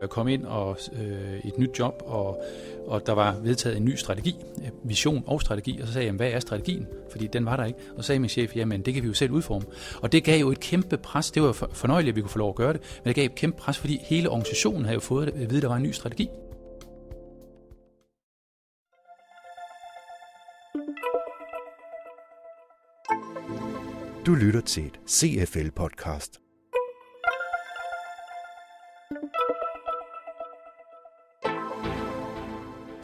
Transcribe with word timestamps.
Jeg 0.00 0.10
kom 0.10 0.28
ind 0.28 0.44
og 0.44 0.78
øh, 0.92 1.38
et 1.44 1.58
nyt 1.58 1.78
job, 1.78 2.02
og, 2.06 2.42
og 2.86 3.06
der 3.06 3.12
var 3.12 3.36
vedtaget 3.42 3.76
en 3.76 3.84
ny 3.84 3.94
strategi, 3.94 4.36
øh, 4.62 4.68
vision 4.84 5.24
og 5.26 5.40
strategi, 5.40 5.80
og 5.80 5.86
så 5.86 5.92
sagde 5.92 6.06
jeg, 6.06 6.14
hvad 6.14 6.30
er 6.30 6.40
strategien? 6.40 6.86
Fordi 7.10 7.26
den 7.26 7.44
var 7.44 7.56
der 7.56 7.64
ikke. 7.64 7.78
Og 7.96 8.04
så 8.04 8.06
sagde 8.06 8.18
min 8.18 8.28
chef, 8.28 8.56
jamen 8.56 8.82
det 8.82 8.94
kan 8.94 9.02
vi 9.02 9.08
jo 9.08 9.14
selv 9.14 9.32
udforme. 9.32 9.66
Og 10.02 10.12
det 10.12 10.24
gav 10.24 10.40
jo 10.40 10.50
et 10.50 10.60
kæmpe 10.60 10.96
pres. 10.96 11.30
Det 11.30 11.42
var 11.42 11.52
fornøjeligt, 11.52 12.12
at 12.12 12.16
vi 12.16 12.20
kunne 12.20 12.30
få 12.30 12.38
lov 12.38 12.48
at 12.48 12.54
gøre 12.54 12.72
det, 12.72 12.80
men 13.04 13.08
det 13.08 13.14
gav 13.14 13.24
et 13.24 13.34
kæmpe 13.34 13.58
pres, 13.58 13.78
fordi 13.78 13.98
hele 14.02 14.28
organisationen 14.28 14.84
havde 14.84 14.94
jo 14.94 15.00
fået 15.00 15.28
at 15.28 15.50
vide, 15.50 15.56
at 15.56 15.62
der 15.62 15.68
var 15.68 15.76
en 15.76 15.82
ny 15.82 15.92
strategi. 15.92 16.28
Du 24.26 24.34
lytter 24.34 24.60
til 24.60 24.86
et 24.86 25.00
CFL-podcast. 25.08 26.45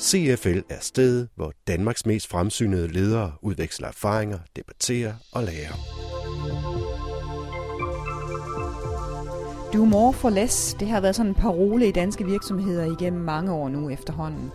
CFL 0.03 0.61
er 0.69 0.81
stedet, 0.81 1.29
hvor 1.35 1.53
Danmarks 1.67 2.07
mest 2.07 2.29
fremsynede 2.29 2.89
ledere 2.89 3.33
udveksler 3.43 3.89
erfaringer, 3.89 4.39
debatterer 4.57 5.13
og 5.33 5.43
lærer. 5.43 5.73
Do 9.73 9.85
more 9.85 10.13
for 10.13 10.31
less, 10.31 10.75
det 10.75 10.89
har 10.89 11.01
været 11.01 11.17
sådan 11.17 11.31
en 11.31 11.35
parole 11.35 11.89
i 11.89 11.93
danske 11.93 12.25
virksomheder 12.25 12.85
igennem 12.85 13.23
mange 13.23 13.53
år 13.53 13.69
nu 13.69 13.91
efterhånden. 13.91 14.51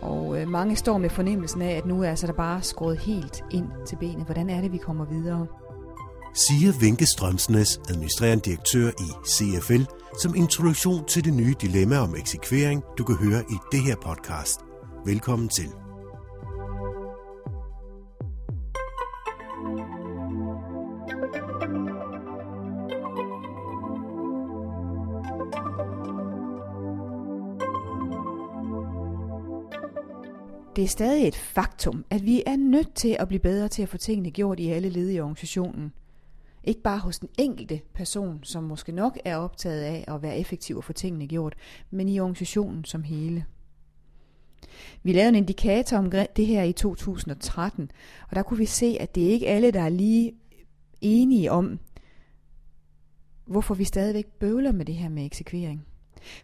Og 0.00 0.40
øh, 0.40 0.48
mange 0.48 0.76
står 0.76 0.98
med 0.98 1.10
fornemmelsen 1.10 1.62
af, 1.62 1.76
at 1.76 1.86
nu 1.86 2.02
er 2.02 2.08
altså 2.08 2.26
der 2.26 2.32
bare 2.32 2.62
skåret 2.62 2.98
helt 2.98 3.44
ind 3.50 3.68
til 3.86 3.96
benet. 3.96 4.24
Hvordan 4.24 4.50
er 4.50 4.60
det, 4.60 4.72
vi 4.72 4.78
kommer 4.78 5.04
videre? 5.04 5.46
Siger 6.34 6.80
Vinke 6.80 7.06
Strømsnes, 7.06 7.80
administrerende 7.88 8.44
direktør 8.44 8.88
i 8.88 9.08
CFL, 9.28 9.82
som 10.22 10.34
introduktion 10.34 11.04
til 11.04 11.24
det 11.24 11.34
nye 11.34 11.54
dilemma 11.60 11.96
om 11.98 12.16
eksekvering, 12.16 12.82
du 12.98 13.04
kan 13.04 13.16
høre 13.16 13.42
i 13.50 13.54
det 13.72 13.82
her 13.82 13.96
podcast. 13.96 14.60
Velkommen 15.06 15.48
til. 15.48 15.68
Det 30.76 30.84
er 30.84 30.88
stadig 30.88 31.28
et 31.28 31.36
faktum, 31.36 32.04
at 32.10 32.24
vi 32.24 32.42
er 32.46 32.56
nødt 32.56 32.94
til 32.94 33.16
at 33.18 33.28
blive 33.28 33.40
bedre 33.40 33.68
til 33.68 33.82
at 33.82 33.88
få 33.88 33.98
tingene 33.98 34.30
gjort 34.30 34.60
i 34.60 34.68
alle 34.68 34.88
led 34.88 35.10
i 35.10 35.20
organisationen. 35.20 35.92
Ikke 36.64 36.82
bare 36.82 36.98
hos 36.98 37.18
den 37.18 37.28
enkelte 37.38 37.80
person, 37.94 38.44
som 38.44 38.64
måske 38.64 38.92
nok 38.92 39.18
er 39.24 39.36
optaget 39.36 39.82
af 39.82 40.04
at 40.08 40.22
være 40.22 40.38
effektiv 40.38 40.76
og 40.76 40.84
få 40.84 40.92
tingene 40.92 41.26
gjort, 41.26 41.54
men 41.90 42.08
i 42.08 42.20
organisationen 42.20 42.84
som 42.84 43.02
hele. 43.02 43.44
Vi 45.02 45.12
lavede 45.12 45.28
en 45.28 45.34
indikator 45.34 45.96
om 45.96 46.10
det 46.10 46.46
her 46.46 46.62
i 46.62 46.72
2013, 46.72 47.90
og 48.28 48.36
der 48.36 48.42
kunne 48.42 48.58
vi 48.58 48.66
se, 48.66 48.96
at 49.00 49.14
det 49.14 49.26
er 49.26 49.30
ikke 49.30 49.48
alle, 49.48 49.70
der 49.70 49.80
er 49.80 49.88
lige 49.88 50.32
enige 51.00 51.52
om, 51.52 51.78
hvorfor 53.46 53.74
vi 53.74 53.84
stadigvæk 53.84 54.26
bøvler 54.26 54.72
med 54.72 54.84
det 54.84 54.94
her 54.94 55.08
med 55.08 55.26
eksekvering. 55.26 55.86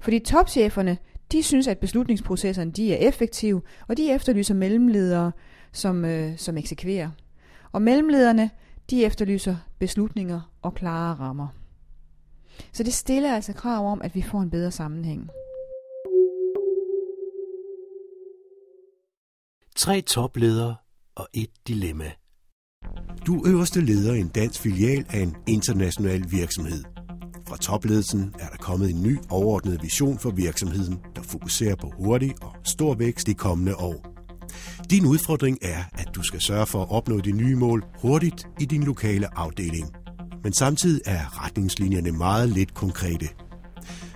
Fordi 0.00 0.18
topcheferne, 0.18 0.98
de 1.32 1.42
synes, 1.42 1.68
at 1.68 1.78
beslutningsprocesserne 1.78 2.70
de 2.70 2.94
er 2.94 3.08
effektive, 3.08 3.62
og 3.88 3.96
de 3.96 4.12
efterlyser 4.12 4.54
mellemledere, 4.54 5.32
som, 5.72 6.04
øh, 6.04 6.38
som 6.38 6.56
eksekverer. 6.56 7.10
Og 7.72 7.82
mellemlederne, 7.82 8.50
de 8.90 9.04
efterlyser 9.04 9.56
beslutninger 9.78 10.52
og 10.62 10.74
klare 10.74 11.14
rammer. 11.14 11.48
Så 12.72 12.82
det 12.82 12.94
stiller 12.94 13.34
altså 13.34 13.52
krav 13.52 13.92
om, 13.92 14.02
at 14.02 14.14
vi 14.14 14.22
får 14.22 14.40
en 14.40 14.50
bedre 14.50 14.70
sammenhæng. 14.70 15.30
Tre 19.76 20.00
topledere 20.00 20.76
og 21.14 21.28
et 21.34 21.50
dilemma. 21.68 22.12
Du 23.26 23.34
er 23.34 23.50
øverste 23.50 23.80
leder 23.80 24.14
i 24.14 24.20
en 24.20 24.28
dansk 24.28 24.60
filial 24.60 25.06
af 25.10 25.20
en 25.20 25.36
international 25.46 26.24
virksomhed. 26.30 26.84
Fra 27.48 27.56
topledelsen 27.56 28.34
er 28.38 28.48
der 28.48 28.56
kommet 28.56 28.90
en 28.90 29.02
ny 29.02 29.18
overordnet 29.30 29.82
vision 29.82 30.18
for 30.18 30.30
virksomheden, 30.30 31.04
der 31.16 31.22
fokuserer 31.22 31.76
på 31.76 31.92
hurtig 31.96 32.34
og 32.42 32.52
stor 32.64 32.94
vækst 32.94 33.26
de 33.26 33.34
kommende 33.34 33.76
år. 33.76 34.15
Din 34.90 35.06
udfordring 35.06 35.58
er, 35.62 35.84
at 35.94 36.08
du 36.14 36.22
skal 36.22 36.40
sørge 36.40 36.66
for 36.66 36.82
at 36.82 36.90
opnå 36.90 37.20
de 37.20 37.32
nye 37.32 37.56
mål 37.56 37.84
hurtigt 38.02 38.48
i 38.60 38.64
din 38.64 38.82
lokale 38.82 39.38
afdeling. 39.38 39.96
Men 40.42 40.52
samtidig 40.52 41.00
er 41.06 41.44
retningslinjerne 41.44 42.12
meget 42.12 42.48
lidt 42.48 42.74
konkrete. 42.74 43.28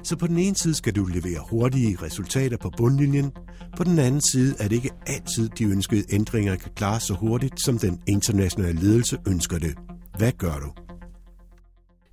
Så 0.02 0.16
på 0.16 0.26
den 0.26 0.38
ene 0.38 0.56
side 0.56 0.74
skal 0.74 0.96
du 0.96 1.04
levere 1.04 1.40
hurtige 1.50 1.98
resultater 2.02 2.56
på 2.56 2.70
bundlinjen, 2.76 3.32
på 3.76 3.84
den 3.84 3.98
anden 3.98 4.20
side 4.32 4.54
er 4.58 4.68
det 4.68 4.76
ikke 4.76 4.90
altid 5.06 5.48
de 5.48 5.64
ønskede 5.64 6.04
ændringer 6.12 6.56
kan 6.56 6.70
klares 6.74 7.02
så 7.02 7.14
hurtigt, 7.14 7.54
som 7.64 7.78
den 7.78 8.02
internationale 8.06 8.80
ledelse 8.80 9.18
ønsker 9.28 9.58
det. 9.58 9.74
Hvad 10.18 10.32
gør 10.32 10.58
du? 10.58 10.72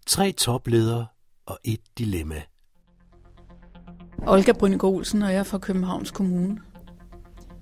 Tre 0.08 0.32
topledere 0.32 1.06
og 1.46 1.60
et 1.64 1.80
dilemma. 1.98 2.42
Olga 4.28 4.52
Brynegård 4.52 4.94
Olsen, 4.94 5.22
og 5.22 5.32
jeg 5.32 5.40
er 5.40 5.44
fra 5.44 5.58
Københavns 5.58 6.12
Kommune. 6.12 6.60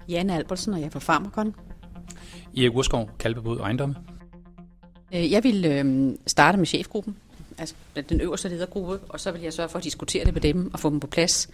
Janne 0.10 0.36
Albertsen, 0.36 0.74
og 0.74 0.80
jeg 0.80 0.86
er 0.86 0.90
fra 0.90 1.00
Farmakon. 1.00 1.56
Erik 2.58 2.76
Urskov, 2.76 3.10
Kalvebod 3.20 3.60
Ejendomme. 3.60 3.96
Øh, 5.14 5.32
jeg 5.32 5.44
vil 5.44 5.66
øh, 5.66 6.16
starte 6.28 6.58
med 6.58 6.66
chefgruppen, 6.66 7.18
altså 7.58 7.76
den 8.10 8.22
øverste 8.22 8.50
ledergruppe, 8.50 9.00
og 9.10 9.20
så 9.20 9.32
vil 9.32 9.42
jeg 9.42 9.54
sørge 9.54 9.70
for 9.70 9.78
at 9.78 9.84
diskutere 9.84 10.26
det 10.26 10.34
med 10.34 10.42
dem 10.42 10.74
og 10.74 10.80
få 10.80 10.90
dem 10.90 11.00
på 11.00 11.08
plads 11.08 11.50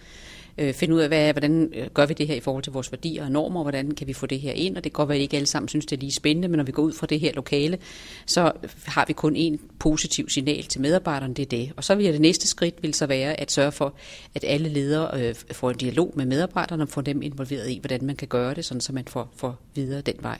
øh, 0.58 0.74
finde 0.74 0.94
ud 0.94 1.00
af, 1.00 1.08
hvad, 1.08 1.32
hvordan 1.32 1.72
øh, 1.74 1.86
gør 1.94 2.06
vi 2.06 2.14
det 2.14 2.26
her 2.26 2.34
i 2.34 2.40
forhold 2.40 2.62
til 2.62 2.72
vores 2.72 2.92
værdier 2.92 3.24
og 3.24 3.30
normer, 3.30 3.60
og 3.60 3.64
hvordan 3.64 3.90
kan 3.90 4.06
vi 4.06 4.12
få 4.12 4.26
det 4.26 4.40
her 4.40 4.52
ind, 4.52 4.76
og 4.76 4.84
det 4.84 4.92
kan 4.92 4.96
godt 4.96 5.08
være, 5.08 5.16
at 5.16 5.22
ikke 5.22 5.36
alle 5.36 5.46
sammen 5.46 5.68
synes, 5.68 5.86
det 5.86 5.96
er 5.96 6.00
lige 6.00 6.12
spændende, 6.12 6.48
men 6.48 6.56
når 6.56 6.64
vi 6.64 6.72
går 6.72 6.82
ud 6.82 6.92
fra 6.92 7.06
det 7.06 7.20
her 7.20 7.32
lokale, 7.34 7.78
så 8.26 8.52
har 8.84 9.04
vi 9.06 9.12
kun 9.12 9.36
en 9.36 9.60
positiv 9.78 10.28
signal 10.28 10.62
til 10.62 10.80
medarbejderne, 10.80 11.34
det 11.34 11.42
er 11.42 11.46
det. 11.46 11.72
Og 11.76 11.84
så 11.84 11.94
vil 11.94 12.12
det 12.12 12.20
næste 12.20 12.48
skridt 12.48 12.82
vil 12.82 12.94
så 12.94 13.06
være 13.06 13.40
at 13.40 13.52
sørge 13.52 13.72
for, 13.72 13.94
at 14.34 14.44
alle 14.48 14.68
ledere 14.68 15.20
øh, 15.20 15.34
får 15.52 15.70
en 15.70 15.76
dialog 15.76 16.12
med 16.16 16.26
medarbejderne 16.26 16.82
og 16.82 16.88
får 16.88 17.00
dem 17.00 17.22
involveret 17.22 17.70
i, 17.70 17.78
hvordan 17.78 18.04
man 18.04 18.16
kan 18.16 18.28
gøre 18.28 18.54
det, 18.54 18.64
sådan 18.64 18.80
så 18.80 18.92
man 18.92 19.04
får, 19.08 19.32
får 19.36 19.58
videre 19.74 20.00
den 20.00 20.16
vej. 20.20 20.38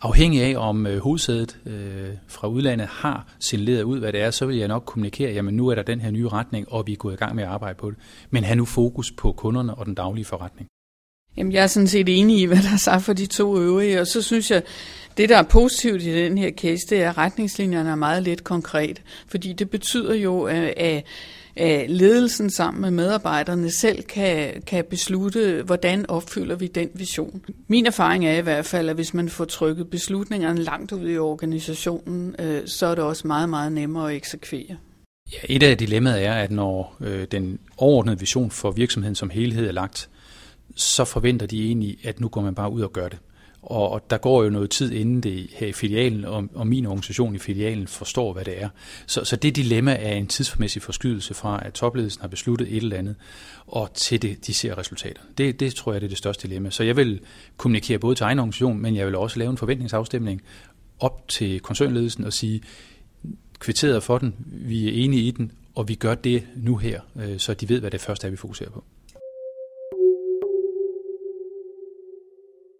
Afhængig 0.00 0.42
af, 0.42 0.56
om 0.56 0.86
øh, 0.86 0.98
hovedsædet 0.98 1.58
øh, 1.66 2.10
fra 2.28 2.48
udlandet 2.48 2.86
har 2.86 3.26
signaleret 3.40 3.82
ud, 3.82 3.98
hvad 3.98 4.12
det 4.12 4.20
er, 4.20 4.30
så 4.30 4.46
vil 4.46 4.56
jeg 4.56 4.68
nok 4.68 4.82
kommunikere, 4.86 5.32
jamen 5.32 5.54
nu 5.54 5.68
er 5.68 5.74
der 5.74 5.82
den 5.82 6.00
her 6.00 6.10
nye 6.10 6.28
retning, 6.28 6.72
og 6.72 6.86
vi 6.86 6.92
er 6.92 6.96
gået 6.96 7.14
i 7.14 7.16
gang 7.16 7.34
med 7.34 7.44
at 7.44 7.50
arbejde 7.50 7.78
på 7.78 7.90
det. 7.90 7.98
Men 8.30 8.44
have 8.44 8.56
nu 8.56 8.64
fokus 8.64 9.12
på 9.12 9.32
kunderne 9.32 9.74
og 9.74 9.86
den 9.86 9.94
daglige 9.94 10.24
forretning. 10.24 10.68
Jamen, 11.36 11.52
jeg 11.52 11.62
er 11.62 11.66
sådan 11.66 11.86
set 11.86 12.18
enig 12.18 12.38
i, 12.38 12.44
hvad 12.44 12.56
der 12.56 12.72
er 12.72 12.76
sagt 12.76 13.02
for 13.02 13.12
de 13.12 13.26
to 13.26 13.58
øvrige, 13.58 14.00
og 14.00 14.06
så 14.06 14.22
synes 14.22 14.50
jeg, 14.50 14.62
det 15.16 15.28
der 15.28 15.36
er 15.36 15.42
positivt 15.42 16.02
i 16.02 16.24
den 16.24 16.38
her 16.38 16.50
case, 16.50 16.86
det 16.90 17.02
er, 17.02 17.10
at 17.10 17.18
retningslinjerne 17.18 17.90
er 17.90 17.94
meget 17.94 18.22
lidt 18.22 18.44
konkret, 18.44 19.02
fordi 19.28 19.52
det 19.52 19.70
betyder 19.70 20.14
jo, 20.14 20.48
øh, 20.48 20.72
at 20.76 21.04
ledelsen 21.88 22.50
sammen 22.50 22.80
med 22.80 22.90
medarbejderne 22.90 23.70
selv 23.70 24.02
kan, 24.02 24.62
kan 24.66 24.84
beslutte, 24.90 25.62
hvordan 25.66 26.10
opfylder 26.10 26.56
vi 26.56 26.66
den 26.66 26.88
vision. 26.94 27.42
Min 27.68 27.86
erfaring 27.86 28.26
er 28.26 28.38
i 28.38 28.40
hvert 28.40 28.66
fald, 28.66 28.88
at 28.88 28.94
hvis 28.94 29.14
man 29.14 29.28
får 29.28 29.44
trykket 29.44 29.90
beslutningerne 29.90 30.62
langt 30.62 30.92
ud 30.92 31.08
i 31.08 31.18
organisationen, 31.18 32.34
øh, 32.38 32.62
så 32.66 32.86
er 32.86 32.94
det 32.94 33.04
også 33.04 33.26
meget, 33.26 33.48
meget 33.48 33.72
nemmere 33.72 34.10
at 34.10 34.16
eksekvere. 34.16 34.76
Ja, 35.32 35.38
et 35.48 35.62
af 35.62 35.78
dilemmaet 35.78 36.24
er, 36.24 36.34
at 36.34 36.50
når 36.50 36.96
øh, 37.00 37.26
den 37.30 37.58
overordnede 37.76 38.18
vision 38.18 38.50
for 38.50 38.70
virksomheden 38.70 39.14
som 39.14 39.30
helhed 39.30 39.66
er 39.66 39.72
lagt, 39.72 40.08
så 40.74 41.04
forventer 41.04 41.46
de 41.46 41.66
egentlig, 41.66 41.98
at 42.04 42.20
nu 42.20 42.28
går 42.28 42.42
man 42.42 42.54
bare 42.54 42.72
ud 42.72 42.80
og 42.80 42.92
gør 42.92 43.08
det. 43.08 43.18
Og, 43.66 44.10
der 44.10 44.18
går 44.18 44.44
jo 44.44 44.50
noget 44.50 44.70
tid 44.70 44.92
inden 44.92 45.20
det 45.20 45.46
her 45.52 45.66
i 45.66 45.72
filialen, 45.72 46.24
og, 46.24 46.48
og 46.54 46.66
min 46.66 46.86
organisation 46.86 47.34
i 47.34 47.38
filialen 47.38 47.86
forstår, 47.86 48.32
hvad 48.32 48.44
det 48.44 48.62
er. 48.62 48.68
Så, 49.06 49.24
så 49.24 49.36
det 49.36 49.56
dilemma 49.56 49.96
er 50.00 50.12
en 50.12 50.26
tidsmæssig 50.26 50.82
forskydelse 50.82 51.34
fra, 51.34 51.62
at 51.66 51.72
topledelsen 51.72 52.20
har 52.20 52.28
besluttet 52.28 52.68
et 52.68 52.76
eller 52.76 52.96
andet, 52.96 53.16
og 53.66 53.94
til 53.94 54.22
det, 54.22 54.46
de 54.46 54.54
ser 54.54 54.78
resultater. 54.78 55.22
Det, 55.38 55.60
det 55.60 55.74
tror 55.74 55.92
jeg, 55.92 56.00
det 56.00 56.06
er 56.06 56.08
det 56.08 56.18
største 56.18 56.48
dilemma. 56.48 56.70
Så 56.70 56.82
jeg 56.82 56.96
vil 56.96 57.20
kommunikere 57.56 57.98
både 57.98 58.14
til 58.14 58.24
egen 58.24 58.38
organisation, 58.38 58.82
men 58.82 58.96
jeg 58.96 59.06
vil 59.06 59.14
også 59.14 59.38
lave 59.38 59.50
en 59.50 59.56
forventningsafstemning 59.56 60.42
op 61.00 61.28
til 61.28 61.60
koncernledelsen 61.60 62.24
og 62.24 62.32
sige, 62.32 62.62
kvitteret 63.58 64.02
for 64.02 64.18
den, 64.18 64.34
vi 64.46 64.88
er 64.88 65.04
enige 65.04 65.22
i 65.22 65.30
den, 65.30 65.52
og 65.74 65.88
vi 65.88 65.94
gør 65.94 66.14
det 66.14 66.42
nu 66.56 66.76
her, 66.76 67.00
øh, 67.16 67.38
så 67.38 67.54
de 67.54 67.68
ved, 67.68 67.80
hvad 67.80 67.90
det 67.90 68.00
første 68.00 68.26
er, 68.26 68.30
vi 68.30 68.36
fokuserer 68.36 68.70
på. 68.70 68.84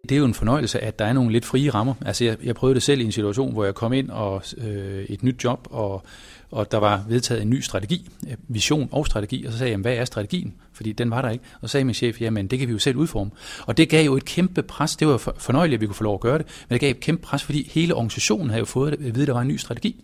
Det 0.09 0.15
er 0.15 0.19
jo 0.19 0.25
en 0.25 0.33
fornøjelse, 0.33 0.79
at 0.79 0.99
der 0.99 1.05
er 1.05 1.13
nogle 1.13 1.31
lidt 1.31 1.45
frie 1.45 1.69
rammer. 1.69 1.93
Altså 2.05 2.25
jeg, 2.25 2.37
jeg 2.43 2.55
prøvede 2.55 2.75
det 2.75 2.83
selv 2.83 3.01
i 3.01 3.03
en 3.03 3.11
situation, 3.11 3.53
hvor 3.53 3.65
jeg 3.65 3.75
kom 3.75 3.93
ind 3.93 4.09
og 4.09 4.43
øh, 4.57 5.03
et 5.03 5.23
nyt 5.23 5.43
job, 5.43 5.67
og, 5.71 6.03
og 6.51 6.71
der 6.71 6.77
var 6.77 7.05
vedtaget 7.07 7.41
en 7.41 7.49
ny 7.49 7.61
strategi, 7.61 8.09
øh, 8.27 8.35
vision 8.47 8.89
og 8.91 9.05
strategi, 9.05 9.45
og 9.45 9.51
så 9.51 9.57
sagde 9.57 9.71
jeg, 9.71 9.79
hvad 9.79 9.93
er 9.93 10.05
strategien? 10.05 10.53
Fordi 10.73 10.91
den 10.91 11.11
var 11.11 11.21
der 11.21 11.29
ikke. 11.29 11.43
Og 11.61 11.69
så 11.69 11.71
sagde 11.71 11.85
min 11.85 11.93
chef, 11.93 12.21
jamen 12.21 12.47
det 12.47 12.59
kan 12.59 12.67
vi 12.67 12.73
jo 12.73 12.79
selv 12.79 12.97
udforme. 12.97 13.31
Og 13.65 13.77
det 13.77 13.89
gav 13.89 14.05
jo 14.05 14.17
et 14.17 14.25
kæmpe 14.25 14.63
pres. 14.63 14.95
Det 14.95 15.07
var 15.07 15.17
fornøjeligt, 15.37 15.77
at 15.77 15.81
vi 15.81 15.85
kunne 15.85 15.95
få 15.95 16.03
lov 16.03 16.13
at 16.13 16.19
gøre 16.19 16.37
det, 16.37 16.45
men 16.69 16.73
det 16.73 16.79
gav 16.79 16.91
et 16.91 16.99
kæmpe 16.99 17.23
pres, 17.23 17.43
fordi 17.43 17.71
hele 17.73 17.95
organisationen 17.95 18.49
havde 18.49 18.59
jo 18.59 18.65
fået 18.65 18.93
at 18.93 18.99
vide, 18.99 19.21
at 19.21 19.27
der 19.27 19.33
var 19.33 19.41
en 19.41 19.47
ny 19.47 19.57
strategi. 19.57 20.03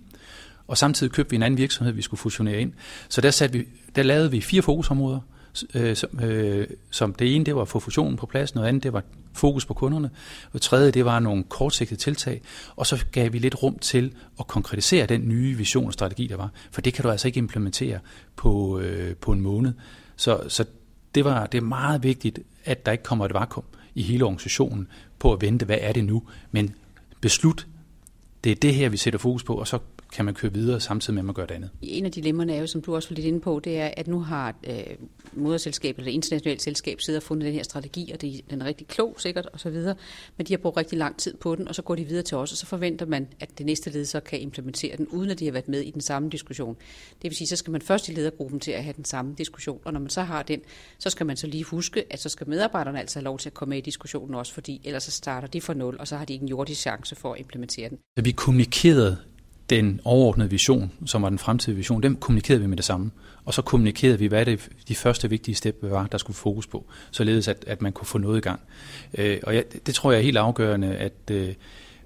Og 0.68 0.78
samtidig 0.78 1.14
købte 1.14 1.30
vi 1.30 1.36
en 1.36 1.44
anden 1.44 1.58
virksomhed, 1.58 1.94
vi 1.94 2.02
skulle 2.02 2.20
fusionere 2.20 2.60
ind. 2.62 2.74
Så 3.10 3.22
der, 3.22 3.32
satte 3.32 3.60
vi, 3.60 3.66
der 3.96 4.04
lavede 4.04 4.32
vi 4.32 4.42
fire 4.42 4.62
fokusområder, 4.62 5.20
øh, 5.74 5.96
som, 5.96 6.20
øh, 6.20 6.68
som 6.92 7.14
det 7.14 7.36
ene, 7.36 7.46
det 7.46 7.56
var 7.56 7.62
at 7.62 7.68
få 7.68 7.80
fusionen 7.80 8.18
på 8.18 8.26
plads, 8.26 8.56
noget 8.56 8.68
andet, 8.68 8.84
det 8.84 8.94
var 8.94 9.04
fokus 9.34 9.66
på 9.66 9.74
kunderne, 9.74 10.10
og 10.46 10.54
det 10.54 10.62
tredje, 10.62 10.92
det 10.92 11.06
var 11.06 11.20
nogle 11.20 11.44
kortsigtede 11.44 12.00
tiltag, 12.00 12.42
og 12.76 12.88
så 12.88 13.06
gav 13.12 13.34
vi 13.34 13.40
lidt 13.40 13.64
rum 13.64 13.80
til 13.80 14.14
at 14.40 14.48
konkretisere 14.48 15.06
den 15.06 15.28
nye 15.28 15.58
vision 15.58 15.88
og 15.88 15.94
strategi, 15.94 16.28
der 16.28 16.36
var, 16.36 16.50
for 16.72 16.82
det 16.82 16.94
kan 16.94 17.04
du 17.04 17.10
altså 17.10 17.28
ikke 17.28 17.38
implementere 17.38 18.00
på, 18.36 18.80
øh, 18.80 19.16
på 19.16 19.32
en 19.32 19.42
måned. 19.42 19.74
Så, 20.16 20.44
så 20.48 20.66
det, 21.16 21.26
var, 21.26 21.46
det 21.46 21.58
er 21.58 21.62
meget 21.62 22.04
vigtigt, 22.04 22.40
at 22.66 22.86
der 22.86 22.92
ikke 22.92 23.04
kommer 23.04 23.26
et 23.26 23.34
vakuum 23.34 23.66
i 23.96 24.02
hele 24.02 24.24
organisationen 24.24 24.88
på 25.20 25.34
at 25.34 25.42
vente, 25.42 25.66
hvad 25.66 25.78
er 25.82 25.94
det 25.94 26.06
nu, 26.06 26.24
men 26.52 26.76
beslut, 27.22 27.68
det 28.44 28.52
er 28.52 28.56
det 28.56 28.76
her, 28.76 28.90
vi 28.90 28.98
sætter 28.98 29.20
fokus 29.20 29.44
på, 29.44 29.56
og 29.56 29.68
så 29.68 29.80
kan 30.14 30.26
man 30.26 30.34
køre 30.34 30.54
videre 30.54 30.80
samtidig 30.80 31.14
med, 31.14 31.22
at 31.22 31.26
man 31.26 31.36
gør 31.36 31.46
det 31.46 31.56
andet. 31.56 31.70
En 31.82 32.06
af 32.06 32.12
dilemmerne 32.12 32.56
er 32.56 32.60
jo, 32.60 32.68
som 32.68 32.82
du 32.82 32.96
også 32.96 33.10
var 33.10 33.16
lidt 33.16 33.28
inde 33.28 33.40
på, 33.40 33.62
det 33.64 33.80
er, 33.80 33.90
at 33.98 34.08
nu 34.08 34.20
har 34.20 34.56
øh, 34.68 34.76
moderselskabet 35.34 36.00
eller 36.00 36.12
internationalt 36.12 36.62
selskab 36.62 37.02
siddet 37.02 37.22
og 37.22 37.24
fundet 37.24 37.46
den 37.46 37.54
her 37.54 37.64
strategi, 37.64 38.12
og 38.14 38.22
det, 38.22 38.42
den 38.50 38.62
er 38.62 38.66
rigtig 38.66 38.88
klog 38.88 39.16
sikkert 39.20 39.46
og 39.46 39.60
så 39.60 39.70
videre, 39.70 39.96
men 40.38 40.48
de 40.48 40.54
har 40.54 40.58
brugt 40.58 40.78
rigtig 40.78 40.98
lang 40.98 41.18
tid 41.18 41.34
på 41.38 41.56
den, 41.56 41.68
og 41.68 41.76
så 41.76 41.82
går 41.82 41.96
de 41.96 42.04
videre 42.04 42.24
til 42.24 42.38
os, 42.38 42.52
og 42.52 42.58
så 42.58 42.66
forventer 42.66 43.06
man, 43.06 43.28
at 43.40 43.58
det 43.58 43.66
næste 43.66 43.90
led 43.90 44.06
så 44.06 44.20
kan 44.20 44.40
implementere 44.40 44.98
den, 44.98 45.08
uden 45.08 45.30
at 45.30 45.40
de 45.40 45.46
har 45.46 45.52
været 45.52 45.68
med 45.68 45.82
i 45.82 45.92
den 45.92 46.02
samme 46.02 46.30
diskussion. 46.30 46.76
Det 47.22 47.24
vil 47.24 47.36
sige, 47.36 47.48
så 47.48 47.56
skal 47.56 47.72
man 47.72 47.82
først 47.82 48.10
i 48.10 48.12
ledergruppen 48.12 48.60
til 48.60 48.72
at 48.72 48.84
have 48.84 48.94
den 48.98 49.06
samme 49.06 49.36
diskussion, 49.38 49.80
og 49.86 49.94
når 49.94 50.00
man 50.00 50.10
så 50.10 50.22
har 50.22 50.44
den, 50.44 50.62
så 51.00 51.10
skal 51.10 51.26
man 51.26 51.38
så 51.38 51.48
lige 51.48 51.64
huske, 51.64 52.04
at 52.10 52.20
så 52.20 52.30
skal 52.30 52.50
medarbejderne 52.50 53.00
altså 53.00 53.20
have 53.20 53.24
lov 53.24 53.40
til 53.40 53.50
at 53.50 53.54
komme 53.54 53.70
med 53.70 53.78
i 53.78 53.82
diskussionen 53.82 54.36
også, 54.36 54.54
fordi 54.54 54.82
ellers 54.84 55.04
så 55.04 55.12
starter 55.12 55.48
de 55.48 55.62
fra 55.62 55.74
nul, 55.74 55.98
og 56.00 56.08
så 56.08 56.18
har 56.18 56.26
de 56.26 56.34
ikke 56.34 56.44
en 56.44 56.50
jordisk 56.50 56.82
chance 56.82 57.16
for 57.16 57.34
at 57.34 57.40
implementere 57.40 57.90
den. 57.90 57.98
Så 58.18 58.24
vi 58.24 58.32
kommunikerede 58.32 59.18
den 59.76 60.00
overordnede 60.04 60.50
vision, 60.50 60.92
som 61.06 61.22
var 61.22 61.30
den 61.30 61.40
fremtidige 61.40 61.78
vision, 61.78 62.04
den 62.04 62.16
kommunikerede 62.16 62.62
vi 62.62 62.68
med 62.68 62.78
det 62.78 62.86
samme. 62.86 63.12
Og 63.46 63.54
så 63.54 63.62
kommunikerede 63.62 64.20
vi, 64.20 64.26
hvad 64.26 64.46
det 64.46 64.70
de 64.88 64.96
første 64.96 65.30
vigtige 65.30 65.56
step 65.56 65.78
var, 65.82 66.08
der 66.08 66.18
skulle 66.18 66.38
fokus 66.38 66.68
på, 66.68 66.86
således 67.12 67.48
at, 67.48 67.64
at 67.68 67.82
man 67.82 67.92
kunne 67.92 68.08
få 68.08 68.18
noget 68.18 68.38
i 68.38 68.42
gang. 68.42 68.60
Øh, 69.18 69.40
og 69.44 69.56
jeg, 69.56 69.64
det 69.86 69.96
tror 69.96 70.12
jeg 70.12 70.20
er 70.20 70.24
helt 70.24 70.38
afgørende, 70.38 70.96
at 70.96 71.32
øh, 71.32 71.54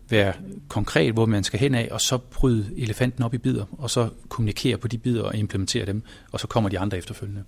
være 0.09 0.33
konkret, 0.67 1.13
hvor 1.13 1.25
man 1.25 1.43
skal 1.43 1.59
hen 1.59 1.75
af, 1.75 1.87
og 1.91 2.01
så 2.01 2.17
bryde 2.17 2.69
elefanten 2.77 3.23
op 3.23 3.33
i 3.33 3.37
bidder, 3.37 3.65
og 3.77 3.89
så 3.89 4.09
kommunikere 4.29 4.77
på 4.77 4.87
de 4.87 4.97
bidder 4.97 5.23
og 5.23 5.35
implementere 5.35 5.85
dem, 5.85 6.03
og 6.31 6.39
så 6.39 6.47
kommer 6.47 6.69
de 6.69 6.79
andre 6.79 6.97
efterfølgende. 6.97 7.43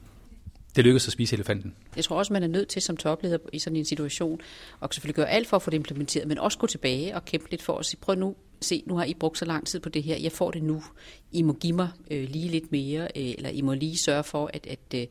Det 0.76 0.84
lykkedes 0.84 1.08
at 1.08 1.14
spise 1.14 1.36
elefanten. 1.36 1.74
Jeg 1.96 2.04
tror 2.04 2.18
også, 2.18 2.34
man 2.34 2.44
er 2.44 2.48
nødt 2.48 2.68
til 2.68 2.82
som 2.82 2.98
topleder 2.98 3.38
i 3.54 3.60
sådan 3.60 3.78
en 3.78 3.86
situation, 3.86 4.40
og 4.80 4.94
selvfølgelig 4.94 5.16
gøre 5.16 5.30
alt 5.30 5.48
for 5.48 5.56
at 5.56 5.62
få 5.62 5.70
det 5.70 5.78
implementeret, 5.78 6.28
men 6.28 6.38
også 6.38 6.58
gå 6.58 6.68
tilbage 6.68 7.16
og 7.16 7.26
kæmpe 7.26 7.52
lidt 7.52 7.62
for 7.62 7.78
at 7.78 7.86
sige, 7.86 8.00
prøv 8.02 8.16
nu, 8.16 8.36
se, 8.62 8.84
nu 8.86 8.98
har 8.98 9.06
I 9.06 9.14
brugt 9.14 9.38
så 9.38 9.46
lang 9.46 9.68
tid 9.68 9.80
på 9.80 9.90
det 9.90 10.04
her, 10.04 10.18
jeg 10.18 10.32
får 10.32 10.52
det 10.52 10.64
nu. 10.64 10.84
I 11.32 11.42
må 11.42 11.54
give 11.54 11.74
mig 11.74 11.90
øh, 12.12 12.30
lige 12.30 12.48
lidt 12.48 12.72
mere, 12.72 13.04
øh, 13.04 13.34
eller 13.38 13.50
I 13.50 13.62
må 13.62 13.74
lige 13.74 13.98
sørge 14.06 14.24
for, 14.24 14.50
at, 14.54 14.68
at, 14.68 14.80
øh, 14.96 15.08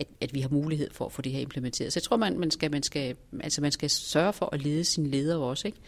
at, 0.00 0.06
at 0.20 0.34
vi 0.34 0.40
har 0.40 0.48
mulighed 0.48 0.90
for 0.92 1.06
at 1.06 1.12
få 1.12 1.22
det 1.22 1.32
her 1.32 1.40
implementeret. 1.40 1.92
Så 1.92 1.98
jeg 1.98 2.02
tror, 2.02 2.16
man, 2.16 2.38
man, 2.38 2.50
skal, 2.50 2.70
man, 2.70 2.82
skal, 2.82 3.16
altså 3.40 3.60
man 3.60 3.72
skal 3.72 3.90
sørge 3.90 4.32
for 4.32 4.54
at 4.54 4.62
lede 4.62 4.84
sine 4.84 5.08
ledere 5.08 5.38
også, 5.38 5.68
ikke? 5.68 5.78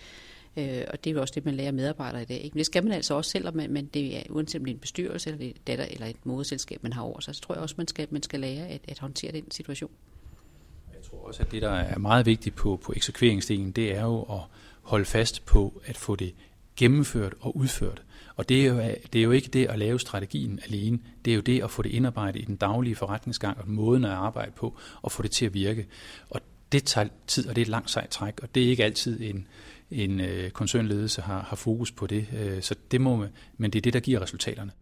Øh, 0.57 0.85
og 0.89 1.05
det 1.05 1.11
er 1.11 1.15
jo 1.15 1.21
også 1.21 1.33
det, 1.35 1.45
man 1.45 1.55
lærer 1.55 1.73
medarbejdere 1.73 2.23
i 2.23 2.25
dag. 2.25 2.41
Ikke? 2.41 2.55
Men 2.55 2.59
det 2.59 2.67
skal 2.67 2.85
man 2.85 2.93
altså 2.93 3.15
også, 3.15 3.31
selvom 3.31 3.57
man, 3.57 3.73
man 3.73 3.87
det 3.87 4.17
er 4.17 4.23
uanset 4.31 4.59
om 4.59 4.65
det 4.65 4.71
er 4.71 4.75
en 4.75 4.81
bestyrelse 4.81 5.31
eller 5.31 5.47
et 5.47 5.67
datter 5.67 5.85
eller 5.91 6.07
et 6.07 6.27
moderselskab, 6.27 6.83
man 6.83 6.93
har 6.93 7.03
over 7.03 7.21
sig, 7.21 7.35
så 7.35 7.41
tror 7.41 7.55
jeg 7.55 7.63
også, 7.63 7.75
man 7.79 7.89
skal, 7.89 8.09
man 8.11 8.23
skal 8.23 8.41
lære 8.41 8.67
at, 8.67 8.81
at 8.89 8.99
håndtere 8.99 9.33
den 9.33 9.51
situation. 9.51 9.91
Jeg 10.95 11.03
tror 11.11 11.27
også, 11.27 11.43
at 11.43 11.53
det, 11.53 11.63
der 11.63 11.71
er 11.71 11.99
meget 11.99 12.27
vigtigt 12.27 12.55
på, 12.57 12.77
på 12.85 12.93
eksekveringsdelen, 12.97 13.71
det 13.71 13.97
er 13.97 14.03
jo 14.03 14.23
at 14.23 14.41
holde 14.83 15.05
fast 15.05 15.45
på 15.45 15.83
at 15.85 15.97
få 15.97 16.17
det 16.17 16.35
gennemført 16.77 17.35
og 17.41 17.57
udført. 17.57 18.03
Og 18.37 18.49
det 18.49 18.67
er, 18.67 18.69
jo, 18.69 18.79
det 19.13 19.19
er 19.19 19.23
jo 19.23 19.31
ikke 19.31 19.49
det 19.49 19.67
at 19.67 19.79
lave 19.79 20.01
strategien 20.01 20.61
alene, 20.65 20.99
det 21.25 21.31
er 21.31 21.35
jo 21.35 21.41
det 21.41 21.63
at 21.63 21.71
få 21.71 21.83
det 21.83 21.91
indarbejdet 21.91 22.41
i 22.41 22.45
den 22.45 22.57
daglige 22.57 22.97
forretningsgang 22.97 23.59
og 23.59 23.69
måden 23.69 24.05
at 24.05 24.11
arbejde 24.11 24.53
på, 24.57 24.77
og 25.03 25.13
få 25.13 25.23
det 25.23 25.31
til 25.31 25.47
at 25.47 25.55
virke. 25.55 25.87
Og 26.31 26.41
det 26.73 26.85
tager 26.85 27.09
tid, 27.27 27.49
og 27.49 27.57
det 27.57 27.61
er 27.61 27.65
et 27.65 27.69
langt 27.69 27.91
sejt 27.91 28.09
træk, 28.09 28.41
og 28.43 28.55
det 28.55 28.65
er 28.65 28.69
ikke 28.69 28.85
altid 28.85 29.21
en, 29.21 29.47
en 29.91 30.21
øh, 30.21 30.51
koncernledelse 30.51 31.23
har, 31.23 31.43
har 31.43 31.57
fokus 31.57 31.93
på 31.93 32.07
det. 32.07 32.27
Øh, 32.39 32.63
så 32.63 32.75
det 32.91 33.01
må, 33.01 33.27
men 33.57 33.71
det 33.71 33.79
er 33.79 33.83
det, 33.83 33.93
der 33.93 34.01
giver 34.01 34.23
resultaterne. 34.23 34.73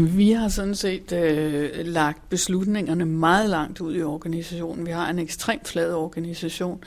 Jamen, 0.00 0.18
vi 0.18 0.30
har 0.30 0.48
sådan 0.48 0.74
set 0.74 1.12
øh, 1.12 1.70
lagt 1.86 2.28
beslutningerne 2.28 3.06
meget 3.06 3.50
langt 3.50 3.80
ud 3.80 3.96
i 3.96 4.02
organisationen. 4.02 4.86
Vi 4.86 4.90
har 4.90 5.10
en 5.10 5.18
ekstremt 5.18 5.68
flad 5.68 5.92
organisation, 5.92 6.84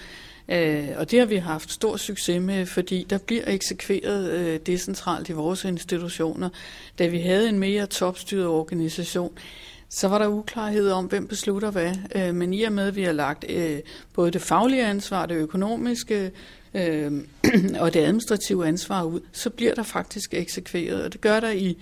øh, 0.49 0.87
og 0.97 1.11
det 1.11 1.19
har 1.19 1.25
vi 1.25 1.35
haft 1.35 1.71
stor 1.71 1.97
succes 1.97 2.41
med, 2.41 2.65
fordi 2.65 3.05
der 3.09 3.17
bliver 3.17 3.43
eksekveret 3.47 4.31
øh, 4.31 4.59
decentralt 4.65 5.29
i 5.29 5.31
vores 5.31 5.63
institutioner. 5.63 6.49
Da 6.99 7.07
vi 7.07 7.19
havde 7.19 7.49
en 7.49 7.59
mere 7.59 7.85
topstyret 7.85 8.47
organisation, 8.47 9.31
så 9.89 10.07
var 10.07 10.17
der 10.17 10.27
uklarhed 10.27 10.91
om, 10.91 11.05
hvem 11.05 11.27
beslutter 11.27 11.71
hvad. 11.71 11.95
Øh, 12.15 12.35
men 12.35 12.53
i 12.53 12.63
og 12.63 12.71
med, 12.71 12.87
at 12.87 12.95
vi 12.95 13.03
har 13.03 13.13
lagt 13.13 13.45
øh, 13.49 13.79
både 14.13 14.31
det 14.31 14.41
faglige 14.41 14.85
ansvar, 14.85 15.25
det 15.25 15.35
økonomiske 15.35 16.31
øh, 16.73 17.11
og 17.81 17.93
det 17.93 17.99
administrative 17.99 18.67
ansvar 18.67 19.03
ud, 19.03 19.19
så 19.31 19.49
bliver 19.49 19.75
der 19.75 19.83
faktisk 19.83 20.33
eksekveret. 20.33 21.03
Og 21.03 21.13
det 21.13 21.21
gør 21.21 21.39
der 21.39 21.51
i 21.51 21.77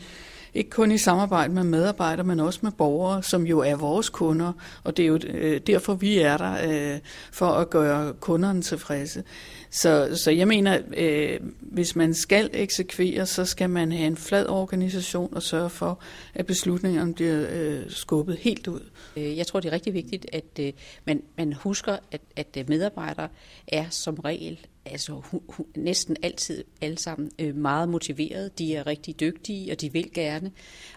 ikke 0.53 0.69
kun 0.69 0.92
i 0.92 0.98
samarbejde 0.98 1.53
med 1.53 1.63
medarbejdere, 1.63 2.25
men 2.25 2.39
også 2.39 2.59
med 2.62 2.71
borgere, 2.71 3.24
som 3.24 3.48
jo 3.48 3.59
er 3.59 3.75
vores 3.75 4.09
kunder, 4.09 4.53
og 4.83 4.98
det 4.98 5.03
er 5.03 5.07
jo 5.07 5.19
øh, 5.27 5.62
derfor, 5.68 5.94
vi 5.94 6.19
er 6.19 6.38
der, 6.38 6.94
øh, 6.94 7.00
for 7.31 7.48
at 7.48 7.69
gøre 7.69 8.13
kunderne 8.13 8.62
tilfredse. 8.62 9.24
Så, 9.69 10.19
så 10.24 10.31
jeg 10.31 10.48
mener, 10.48 10.80
øh, 10.98 11.39
hvis 11.62 11.95
man 11.95 12.13
skal 12.13 12.50
eksekvere, 12.53 13.25
så 13.25 13.45
skal 13.45 13.69
man 13.69 13.92
have 13.92 14.07
en 14.07 14.18
flad 14.18 14.48
organisation 14.48 15.33
og 15.36 15.44
sørge 15.44 15.69
for, 15.69 16.00
at 16.33 16.45
beslutningerne 16.45 17.13
bliver 17.13 17.45
øh, 17.51 17.81
skubbet 17.89 18.38
helt 18.38 18.68
ud. 18.68 18.81
Øh, 19.18 19.38
jeg 19.38 19.48
tror, 19.48 19.59
det 19.59 19.69
er 19.69 19.74
rigtig 19.74 19.94
vigtigt, 19.94 20.25
at 20.33 20.59
øh, 20.59 20.74
man, 21.06 21.21
man 21.38 21.53
husker, 21.53 21.98
at, 22.12 22.21
at 22.36 22.69
medarbejdere 22.69 23.27
er 23.68 23.86
som 23.89 24.15
regel 24.15 24.59
altså 24.86 25.13
hun, 25.13 25.42
hun, 25.50 25.66
næsten 25.75 26.18
altid 26.24 26.63
alle 26.81 26.98
sammen 26.98 27.31
øh, 27.39 27.56
meget 27.56 27.89
motiverede. 27.89 28.50
De 28.57 28.75
er 28.75 28.88
rigtig 28.88 29.19
dygtige, 29.19 29.72
og 29.72 29.81
de 29.81 29.94
vil 29.94 30.13
gerne. 30.13 30.51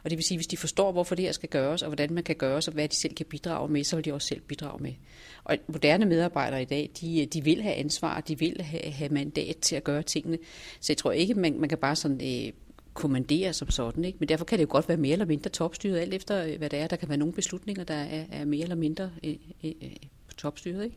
Og 0.04 0.10
det 0.10 0.16
vil 0.16 0.24
sige, 0.24 0.38
hvis 0.38 0.46
de 0.46 0.56
forstår, 0.56 0.92
hvorfor 0.92 1.14
det 1.14 1.24
her 1.24 1.32
skal 1.32 1.48
gøres, 1.48 1.82
og 1.82 1.88
hvordan 1.88 2.12
man 2.12 2.24
kan 2.24 2.36
gøre 2.36 2.56
og 2.56 2.72
hvad 2.72 2.88
de 2.88 2.96
selv 2.96 3.14
kan 3.14 3.26
bidrage 3.26 3.68
med, 3.68 3.84
så 3.84 3.96
vil 3.96 4.04
de 4.04 4.14
også 4.14 4.28
selv 4.28 4.40
bidrage 4.40 4.82
med. 4.82 4.92
Og 5.44 5.56
moderne 5.68 6.06
medarbejdere 6.06 6.62
i 6.62 6.64
dag, 6.64 6.90
de, 7.00 7.20
øh, 7.20 7.26
de 7.26 7.44
vil 7.44 7.62
have 7.62 7.74
ansvar, 7.74 8.20
de 8.20 8.38
vil 8.38 8.60
have, 8.60 8.92
have 8.92 9.10
mandat 9.10 9.56
til 9.56 9.76
at 9.76 9.84
gøre 9.84 10.02
tingene. 10.02 10.38
Så 10.80 10.92
jeg 10.92 10.96
tror 10.96 11.12
ikke, 11.12 11.34
man, 11.34 11.60
man 11.60 11.68
kan 11.68 11.78
bare 11.78 11.96
sådan... 11.96 12.46
Øh, 12.46 12.52
kommandere 12.94 13.52
som 13.52 13.70
sådan. 13.70 14.04
Ikke? 14.04 14.16
Men 14.20 14.28
derfor 14.28 14.44
kan 14.44 14.58
det 14.58 14.64
jo 14.64 14.70
godt 14.70 14.88
være 14.88 14.96
mere 14.96 15.12
eller 15.12 15.26
mindre 15.26 15.50
topstyret, 15.50 15.98
alt 15.98 16.14
efter 16.14 16.44
øh, 16.44 16.58
hvad 16.58 16.70
det 16.70 16.78
er. 16.78 16.86
Der 16.86 16.96
kan 16.96 17.08
være 17.08 17.18
nogle 17.18 17.34
beslutninger, 17.34 17.84
der 17.84 17.94
er, 17.94 18.24
er 18.32 18.44
mere 18.44 18.62
eller 18.62 18.76
mindre 18.76 19.10
øh, 19.24 19.36
øh, 19.64 19.72
øh 19.82 19.90
topstyret. 20.38 20.84
Ikke? 20.84 20.96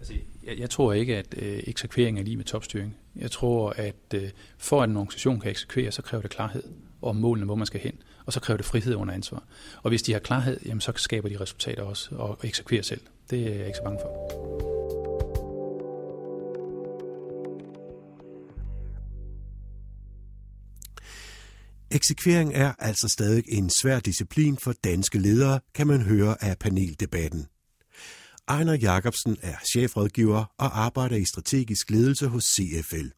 Altså, 0.00 0.14
jeg, 0.46 0.58
jeg 0.58 0.70
tror 0.70 0.92
ikke, 0.92 1.16
at 1.16 1.34
øh, 1.38 1.62
eksekvering 1.66 2.18
er 2.18 2.22
lige 2.22 2.36
med 2.36 2.44
topstyring. 2.44 2.96
Jeg 3.16 3.30
tror, 3.30 3.70
at 3.70 4.14
øh, 4.14 4.30
for 4.58 4.82
at 4.82 4.88
en 4.88 4.96
organisation 4.96 5.40
kan 5.40 5.50
eksekvere, 5.50 5.92
så 5.92 6.02
kræver 6.02 6.22
det 6.22 6.30
klarhed 6.30 6.62
om 7.02 7.16
målene, 7.16 7.46
hvor 7.46 7.54
man 7.54 7.66
skal 7.66 7.80
hen, 7.80 7.94
og 8.26 8.32
så 8.32 8.40
kræver 8.40 8.56
det 8.56 8.66
frihed 8.66 8.94
under 8.94 9.14
ansvar. 9.14 9.42
Og 9.82 9.88
hvis 9.88 10.02
de 10.02 10.12
har 10.12 10.20
klarhed, 10.20 10.60
jamen, 10.66 10.80
så 10.80 10.92
skaber 10.96 11.28
de 11.28 11.40
resultater 11.40 11.82
også, 11.82 12.14
og 12.14 12.38
eksekverer 12.44 12.82
selv. 12.82 13.00
Det 13.30 13.46
er 13.46 13.54
jeg 13.54 13.66
ikke 13.66 13.76
så 13.76 13.82
bange 13.84 13.98
for. 14.02 14.68
Eksekvering 21.90 22.54
er 22.54 22.72
altså 22.78 23.08
stadig 23.08 23.44
en 23.48 23.70
svær 23.70 24.00
disciplin 24.00 24.58
for 24.64 24.74
danske 24.84 25.18
ledere, 25.18 25.60
kan 25.74 25.86
man 25.86 26.00
høre 26.00 26.44
af 26.44 26.58
paneldebatten. 26.58 27.46
Ejner 28.48 28.74
Jacobsen 28.74 29.36
er 29.42 29.54
chefrådgiver 29.72 30.44
og 30.58 30.84
arbejder 30.84 31.16
i 31.16 31.24
strategisk 31.24 31.90
ledelse 31.90 32.26
hos 32.26 32.44
CFL. 32.44 33.08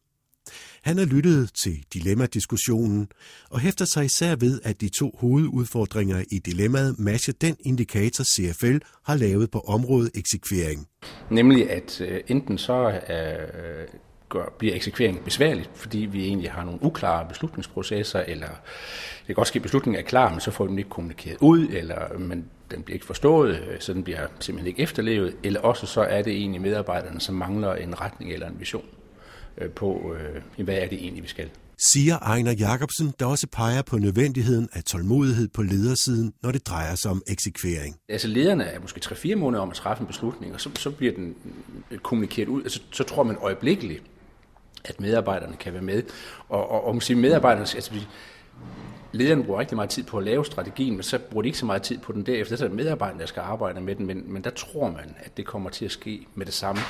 Han 0.83 0.97
har 0.97 1.05
lyttet 1.05 1.51
til 1.63 1.85
dilemmadiskussionen 1.93 3.07
og 3.49 3.59
hæfter 3.59 3.85
sig 3.85 4.05
især 4.05 4.35
ved, 4.35 4.59
at 4.63 4.81
de 4.81 4.89
to 4.89 5.17
hovedudfordringer 5.19 6.23
i 6.31 6.39
dilemmaet 6.39 6.99
matcher 6.99 7.33
den 7.41 7.55
indikator, 7.59 8.23
CFL 8.23 8.77
har 9.05 9.15
lavet 9.15 9.51
på 9.51 9.59
området 9.59 10.11
eksekvering. 10.15 10.87
Nemlig 11.29 11.69
at 11.69 12.01
øh, 12.01 12.21
enten 12.27 12.57
så 12.57 13.01
er 13.07 13.37
øh, 13.81 13.87
gør, 14.31 14.45
bliver 14.57 14.75
eksekvering 14.75 15.23
besværligt, 15.23 15.69
fordi 15.75 15.97
vi 15.97 16.25
egentlig 16.25 16.51
har 16.51 16.63
nogle 16.63 16.83
uklare 16.83 17.25
beslutningsprocesser, 17.29 18.19
eller 18.19 18.47
det 18.47 19.25
kan 19.25 19.35
godt 19.35 19.47
ske, 19.47 19.57
at 19.57 19.63
beslutningen 19.63 19.99
er 19.99 20.07
klar, 20.07 20.29
men 20.29 20.39
så 20.39 20.51
får 20.51 20.67
den 20.67 20.77
ikke 20.77 20.89
kommunikeret 20.89 21.37
ud, 21.41 21.67
eller 21.67 22.17
men 22.17 22.45
den 22.71 22.83
bliver 22.83 22.95
ikke 22.95 23.05
forstået, 23.05 23.77
så 23.79 23.93
den 23.93 24.03
bliver 24.03 24.27
simpelthen 24.39 24.67
ikke 24.67 24.81
efterlevet, 24.81 25.35
eller 25.43 25.59
også 25.61 25.85
så 25.85 26.01
er 26.01 26.21
det 26.21 26.33
egentlig 26.33 26.61
medarbejderne, 26.61 27.19
som 27.21 27.35
mangler 27.35 27.73
en 27.73 28.01
retning 28.01 28.33
eller 28.33 28.47
en 28.47 28.59
vision 28.59 28.85
øh, 29.57 29.69
på, 29.69 30.15
øh, 30.57 30.65
hvad 30.65 30.75
er 30.75 30.87
det 30.87 31.03
egentlig, 31.03 31.23
vi 31.23 31.27
skal. 31.27 31.49
siger 31.79 32.17
Ejner 32.17 32.51
Jacobsen, 32.51 33.13
der 33.19 33.25
også 33.25 33.47
peger 33.47 33.81
på 33.81 33.97
nødvendigheden 33.97 34.69
af 34.73 34.83
tålmodighed 34.83 35.47
på 35.47 35.61
ledersiden, 35.61 36.33
når 36.43 36.51
det 36.51 36.67
drejer 36.67 36.95
sig 36.95 37.11
om 37.11 37.21
eksekvering. 37.27 37.95
Altså 38.09 38.27
lederne 38.27 38.63
er 38.63 38.79
måske 38.79 39.01
3-4 39.05 39.35
måneder 39.35 39.63
om 39.63 39.69
at 39.69 39.75
træffe 39.75 40.01
en 40.01 40.07
beslutning, 40.07 40.53
og 40.53 40.61
så, 40.61 40.69
så 40.75 40.91
bliver 40.91 41.13
den 41.13 41.35
kommunikeret 42.03 42.47
ud. 42.47 42.63
Altså, 42.63 42.81
så 42.91 43.03
tror 43.03 43.23
man 43.23 43.37
øjeblikkeligt, 43.41 44.03
at 44.85 45.01
medarbejderne 45.01 45.55
kan 45.55 45.73
være 45.73 45.81
med. 45.81 46.03
Og, 46.49 46.71
og, 46.71 46.87
og 46.87 46.95
måske 46.95 47.15
medarbejderne, 47.15 47.61
altså 47.75 47.91
lederne 49.11 49.43
bruger 49.43 49.59
rigtig 49.59 49.75
meget 49.75 49.89
tid 49.89 50.03
på 50.03 50.17
at 50.17 50.23
lave 50.23 50.45
strategien, 50.45 50.93
men 50.93 51.03
så 51.03 51.19
bruger 51.19 51.41
de 51.41 51.47
ikke 51.47 51.57
så 51.57 51.65
meget 51.65 51.81
tid 51.81 51.97
på 51.97 52.11
den 52.11 52.25
derefter. 52.25 52.55
Så 52.55 52.63
er 52.63 52.67
det 52.67 52.77
medarbejderne, 52.77 53.19
der 53.19 53.25
skal 53.25 53.41
arbejde 53.41 53.81
med 53.81 53.95
den, 53.95 54.05
men, 54.05 54.33
men 54.33 54.43
der 54.43 54.49
tror 54.49 54.89
man, 54.89 55.15
at 55.19 55.37
det 55.37 55.45
kommer 55.45 55.69
til 55.69 55.85
at 55.85 55.91
ske 55.91 56.27
med 56.35 56.45
det 56.45 56.53
samme. 56.53 56.81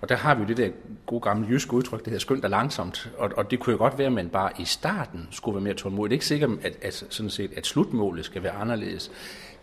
Og 0.00 0.08
der 0.08 0.16
har 0.16 0.34
vi 0.34 0.42
jo 0.42 0.48
det 0.48 0.56
der 0.56 0.68
gode 1.06 1.20
gamle 1.20 1.48
jyske 1.48 1.72
udtryk, 1.72 1.98
det 1.98 2.06
hedder 2.06 2.20
skønt 2.20 2.44
og 2.44 2.50
langsomt. 2.50 3.10
Og, 3.18 3.30
og 3.36 3.50
det 3.50 3.60
kunne 3.60 3.72
jo 3.72 3.78
godt 3.78 3.98
være, 3.98 4.06
at 4.06 4.12
man 4.12 4.28
bare 4.28 4.50
i 4.58 4.64
starten 4.64 5.28
skulle 5.30 5.54
være 5.54 5.64
mere 5.64 5.74
tålmodig. 5.74 6.10
Det 6.10 6.14
er 6.14 6.16
ikke 6.16 6.26
sikkert, 6.26 6.50
at, 6.62 6.76
at, 6.82 7.04
sådan 7.10 7.30
set, 7.30 7.50
at 7.56 7.66
slutmålet 7.66 8.24
skal 8.24 8.42
være 8.42 8.52
anderledes. 8.52 9.10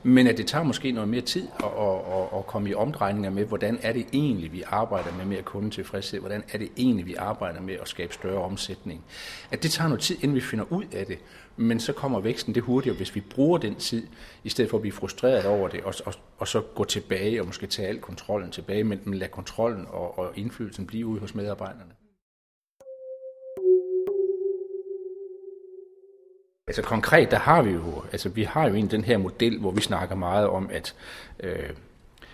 Men 0.03 0.27
at 0.27 0.37
det 0.37 0.47
tager 0.47 0.63
måske 0.63 0.91
noget 0.91 1.09
mere 1.09 1.21
tid 1.21 1.47
at, 1.59 1.65
at, 1.65 1.95
at, 1.95 2.37
at 2.39 2.47
komme 2.47 2.69
i 2.69 2.73
omdrejninger 2.73 3.29
med, 3.29 3.45
hvordan 3.45 3.79
er 3.81 3.93
det 3.93 4.05
egentlig, 4.13 4.51
vi 4.51 4.63
arbejder 4.67 5.13
med 5.17 5.25
mere 5.25 5.41
kundetilfredshed, 5.41 6.19
hvordan 6.19 6.43
er 6.53 6.57
det 6.57 6.69
egentlig, 6.77 7.05
vi 7.05 7.15
arbejder 7.15 7.61
med 7.61 7.73
at 7.81 7.87
skabe 7.87 8.13
større 8.13 8.41
omsætning. 8.41 9.03
At 9.51 9.63
det 9.63 9.71
tager 9.71 9.87
noget 9.87 10.01
tid, 10.01 10.15
inden 10.21 10.35
vi 10.35 10.41
finder 10.41 10.65
ud 10.69 10.83
af 10.93 11.05
det, 11.05 11.17
men 11.57 11.79
så 11.79 11.93
kommer 11.93 12.19
væksten 12.19 12.55
det 12.55 12.63
hurtigere, 12.63 12.97
hvis 12.97 13.15
vi 13.15 13.21
bruger 13.21 13.57
den 13.57 13.75
tid, 13.75 14.07
i 14.43 14.49
stedet 14.49 14.69
for 14.69 14.77
at 14.77 14.81
blive 14.81 14.93
frustreret 14.93 15.45
over 15.45 15.67
det, 15.67 15.81
og, 15.83 15.93
og, 16.05 16.13
og 16.37 16.47
så 16.47 16.61
gå 16.61 16.83
tilbage 16.83 17.41
og 17.41 17.45
måske 17.45 17.67
tage 17.67 17.87
al 17.87 17.99
kontrollen 17.99 18.51
tilbage, 18.51 18.83
men, 18.83 18.99
men 19.03 19.13
lade 19.13 19.31
kontrollen 19.31 19.85
og, 19.89 20.19
og 20.19 20.31
indflydelsen 20.35 20.87
blive 20.87 21.07
ude 21.07 21.19
hos 21.19 21.35
medarbejderne. 21.35 22.02
Altså 26.67 26.81
konkret, 26.81 27.31
der 27.31 27.37
har 27.37 27.61
vi 27.61 27.71
jo, 27.71 28.03
altså 28.11 28.29
vi 28.29 28.43
har 28.43 28.69
jo 28.69 28.75
en 28.75 28.87
den 28.87 29.03
her 29.03 29.17
model, 29.17 29.59
hvor 29.59 29.71
vi 29.71 29.81
snakker 29.81 30.15
meget 30.15 30.47
om, 30.47 30.69
at 30.73 30.95
øh, 31.39 31.69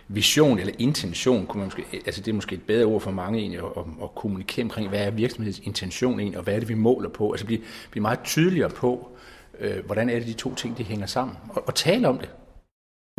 vision 0.07 0.59
eller 0.59 0.73
intention, 0.79 1.45
kunne 1.45 1.59
man 1.59 1.67
måske, 1.67 2.01
altså 2.05 2.21
det 2.21 2.31
er 2.31 2.35
måske 2.35 2.55
et 2.55 2.61
bedre 2.61 2.85
ord 2.85 3.01
for 3.01 3.11
mange 3.11 3.39
egentlig, 3.39 3.59
at, 3.59 3.83
at 4.03 4.15
kommunikere 4.15 4.63
omkring, 4.63 4.89
hvad 4.89 5.05
er 5.05 5.11
virksomhedens 5.11 5.59
intention 5.59 6.19
egentlig, 6.19 6.37
og 6.37 6.43
hvad 6.43 6.55
er 6.55 6.59
det, 6.59 6.69
vi 6.69 6.73
måler 6.73 7.09
på. 7.09 7.31
Altså 7.31 7.45
blive, 7.45 7.61
blive 7.91 8.01
meget 8.01 8.19
tydeligere 8.23 8.69
på, 8.69 9.17
øh, 9.59 9.85
hvordan 9.85 10.09
er 10.09 10.19
det, 10.19 10.27
de 10.27 10.33
to 10.33 10.55
ting, 10.55 10.77
de 10.77 10.83
hænger 10.83 11.05
sammen, 11.05 11.37
og, 11.49 11.67
og 11.67 11.75
tale 11.75 12.07
om 12.07 12.17
det. 12.17 12.29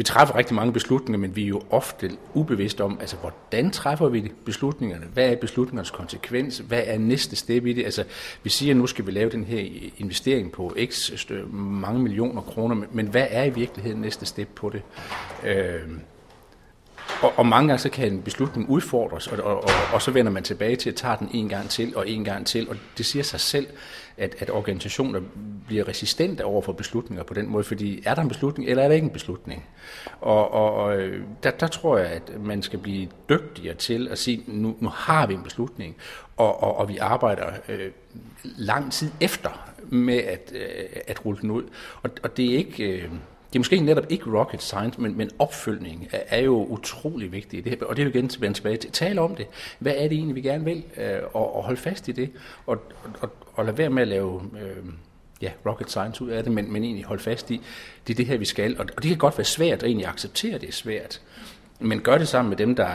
Vi 0.00 0.04
træffer 0.04 0.36
rigtig 0.36 0.54
mange 0.54 0.72
beslutninger, 0.72 1.18
men 1.18 1.36
vi 1.36 1.44
er 1.44 1.48
jo 1.48 1.62
ofte 1.70 2.10
ubevidste 2.34 2.84
om, 2.84 2.98
altså 3.00 3.16
hvordan 3.16 3.70
træffer 3.70 4.08
vi 4.08 4.32
beslutningerne? 4.44 5.06
Hvad 5.14 5.28
er 5.28 5.36
beslutningernes 5.36 5.90
konsekvens? 5.90 6.58
Hvad 6.58 6.82
er 6.86 6.98
næste 6.98 7.36
step 7.36 7.66
i 7.66 7.72
det? 7.72 7.84
Altså, 7.84 8.04
vi 8.42 8.50
siger, 8.50 8.72
at 8.72 8.76
nu 8.76 8.86
skal 8.86 9.06
vi 9.06 9.10
lave 9.10 9.30
den 9.30 9.44
her 9.44 9.68
investering 9.96 10.52
på 10.52 10.76
x 10.86 11.10
mange 11.52 12.00
millioner 12.00 12.42
kroner, 12.42 12.84
men 12.92 13.06
hvad 13.06 13.26
er 13.30 13.44
i 13.44 13.50
virkeligheden 13.50 14.00
næste 14.00 14.26
step 14.26 14.48
på 14.54 14.70
det? 14.70 14.82
Øh, 15.44 15.80
og, 17.22 17.32
og 17.36 17.46
mange 17.46 17.68
gange 17.68 17.78
så 17.78 17.90
kan 17.90 18.12
en 18.12 18.22
beslutning 18.22 18.68
udfordres, 18.68 19.26
og, 19.26 19.38
og, 19.44 19.64
og, 19.64 19.70
og 19.92 20.02
så 20.02 20.10
vender 20.10 20.32
man 20.32 20.42
tilbage 20.42 20.76
til 20.76 20.90
at 20.90 20.96
tage 20.96 21.16
den 21.18 21.28
en 21.32 21.48
gang 21.48 21.68
til 21.68 21.96
og 21.96 22.08
en 22.08 22.24
gang 22.24 22.46
til. 22.46 22.68
Og 22.68 22.76
det 22.98 23.06
siger 23.06 23.22
sig 23.22 23.40
selv, 23.40 23.66
at, 24.16 24.36
at 24.38 24.50
organisationer 24.50 25.20
bliver 25.66 25.88
resistente 25.88 26.44
over 26.44 26.62
for 26.62 26.72
beslutninger 26.72 27.24
på 27.24 27.34
den 27.34 27.48
måde, 27.48 27.64
fordi 27.64 28.02
er 28.06 28.14
der 28.14 28.22
en 28.22 28.28
beslutning, 28.28 28.70
eller 28.70 28.82
er 28.82 28.88
der 28.88 28.94
ikke 28.94 29.04
en 29.04 29.12
beslutning? 29.12 29.66
Og, 30.20 30.54
og, 30.54 30.74
og 30.74 30.96
øh, 30.96 31.24
der, 31.42 31.50
der 31.50 31.66
tror 31.66 31.98
jeg, 31.98 32.06
at 32.06 32.40
man 32.40 32.62
skal 32.62 32.78
blive 32.78 33.08
dygtigere 33.28 33.74
til 33.74 34.08
at 34.08 34.18
sige, 34.18 34.44
nu, 34.46 34.76
nu 34.80 34.88
har 34.88 35.26
vi 35.26 35.34
en 35.34 35.42
beslutning, 35.42 35.96
og, 36.36 36.62
og, 36.62 36.76
og 36.76 36.88
vi 36.88 36.98
arbejder 36.98 37.46
øh, 37.68 37.90
lang 38.42 38.92
tid 38.92 39.10
efter 39.20 39.70
med 39.88 40.18
at, 40.18 40.52
øh, 40.54 41.00
at 41.06 41.24
rulle 41.24 41.40
den 41.40 41.50
ud. 41.50 41.62
Og, 42.02 42.10
og 42.22 42.36
det 42.36 42.52
er 42.52 42.56
ikke... 42.56 42.84
Øh, 42.84 43.10
det 43.52 43.56
er 43.56 43.60
måske 43.60 43.80
netop 43.80 44.04
ikke 44.08 44.38
rocket 44.38 44.62
science, 44.62 45.00
men, 45.00 45.16
men 45.16 45.30
opfølgning 45.38 46.08
er, 46.12 46.20
er 46.28 46.40
jo 46.40 46.64
utrolig 46.64 47.32
vigtigt. 47.32 47.64
Det, 47.64 47.82
og 47.82 47.96
det 47.96 48.02
er 48.02 48.06
jo 48.06 48.10
igen 48.10 48.28
tilbage, 48.28 48.52
tilbage 48.52 48.76
til. 48.76 48.92
Tale 48.92 49.20
om 49.20 49.36
det. 49.36 49.46
Hvad 49.78 49.92
er 49.96 50.08
det 50.08 50.12
egentlig, 50.12 50.34
vi 50.34 50.40
gerne 50.40 50.64
vil? 50.64 50.84
Øh, 50.96 51.18
og, 51.32 51.56
og 51.56 51.64
holde 51.64 51.80
fast 51.80 52.08
i 52.08 52.12
det. 52.12 52.30
Og, 52.66 52.82
og, 53.20 53.30
og 53.54 53.64
lade 53.64 53.78
være 53.78 53.90
med 53.90 54.02
at 54.02 54.08
lave 54.08 54.42
øh, 54.62 54.92
ja, 55.42 55.50
rocket 55.66 55.90
science 55.90 56.24
ud 56.24 56.30
af 56.30 56.44
det, 56.44 56.52
men, 56.52 56.72
men 56.72 56.84
egentlig 56.84 57.04
holde 57.04 57.22
fast 57.22 57.50
i, 57.50 57.60
det 58.06 58.14
er 58.14 58.16
det 58.16 58.26
her, 58.26 58.36
vi 58.36 58.44
skal. 58.44 58.80
Og, 58.80 58.86
og 58.96 59.02
det 59.02 59.08
kan 59.08 59.18
godt 59.18 59.38
være 59.38 59.44
svært 59.44 59.82
at 59.82 59.84
egentlig 59.84 60.06
acceptere, 60.06 60.54
at 60.54 60.60
det 60.60 60.68
er 60.68 60.72
svært. 60.72 61.20
Men 61.80 62.00
gør 62.00 62.18
det 62.18 62.28
sammen 62.28 62.48
med 62.48 62.56
dem, 62.56 62.74
der, 62.74 62.92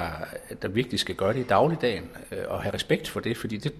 der 0.61 0.67
virkelig 0.67 0.99
skal 0.99 1.15
gøre 1.15 1.33
det 1.33 1.39
i 1.39 1.43
dagligdagen, 1.43 2.03
øh, 2.31 2.37
og 2.47 2.61
have 2.61 2.73
respekt 2.73 3.07
for 3.07 3.19
det, 3.19 3.37
fordi 3.37 3.57
det, 3.57 3.73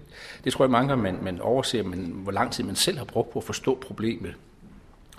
det 0.44 0.52
tror 0.52 0.64
jeg 0.64 0.70
mange 0.70 0.88
gange, 0.88 1.02
man, 1.02 1.18
man 1.22 1.40
overser, 1.40 1.82
men 1.82 1.98
hvor 2.14 2.32
lang 2.32 2.52
tid 2.52 2.64
man 2.64 2.76
selv 2.76 2.98
har 2.98 3.04
brugt 3.04 3.30
på 3.30 3.38
at 3.38 3.44
forstå 3.44 3.78
problemet, 3.86 4.34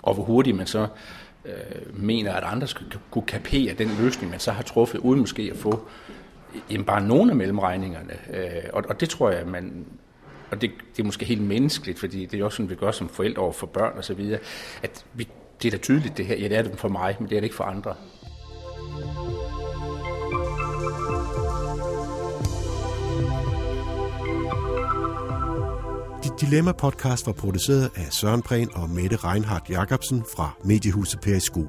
og 0.02 0.14
hvor 0.14 0.24
hurtigt 0.24 0.56
man 0.56 0.66
så 0.66 0.86
øh, 1.44 2.02
mener, 2.02 2.32
at 2.32 2.44
andre 2.44 2.66
skal 2.66 2.86
kunne 3.10 3.26
kapere 3.26 3.74
den 3.74 3.90
løsning, 4.00 4.30
man 4.30 4.40
så 4.40 4.52
har 4.52 4.62
truffet, 4.62 4.98
uden 4.98 5.20
måske 5.20 5.50
at 5.52 5.56
få 5.56 5.88
jamen, 6.70 6.84
bare 6.84 7.00
nogle 7.00 7.30
af 7.30 7.36
mellemregningerne. 7.36 8.12
Øh, 8.34 8.62
og, 8.72 8.84
og 8.88 9.00
det 9.00 9.08
tror 9.08 9.30
jeg, 9.30 9.46
man, 9.46 9.86
og 10.50 10.60
det, 10.60 10.70
det 10.96 11.02
er 11.02 11.06
måske 11.06 11.24
helt 11.24 11.42
menneskeligt, 11.42 11.98
fordi 11.98 12.26
det 12.26 12.40
er 12.40 12.44
også 12.44 12.56
sådan, 12.56 12.70
vi 12.70 12.74
gør 12.74 12.90
som 12.90 13.08
forældre 13.08 13.42
over 13.42 13.52
for 13.52 13.66
børn 13.66 13.92
og 13.96 14.04
så 14.04 14.14
videre, 14.14 14.40
at 14.82 15.04
vi, 15.14 15.28
det 15.62 15.68
er 15.68 15.70
da 15.70 15.82
tydeligt 15.82 16.16
det 16.16 16.26
her, 16.26 16.36
ja 16.36 16.48
det 16.48 16.56
er 16.58 16.62
det 16.62 16.78
for 16.78 16.88
mig, 16.88 17.16
men 17.18 17.28
det 17.28 17.36
er 17.36 17.40
det 17.40 17.44
ikke 17.44 17.56
for 17.56 17.64
andre. 17.64 17.94
Dilemma-podcast 26.40 27.26
var 27.26 27.32
produceret 27.32 27.90
af 27.94 28.12
Søren 28.12 28.42
Prehn 28.42 28.68
og 28.74 28.90
Mette 28.90 29.16
Reinhardt 29.16 29.70
Jacobsen 29.70 30.24
fra 30.36 30.50
Mediehuset 30.64 31.20
Periskop. 31.20 31.64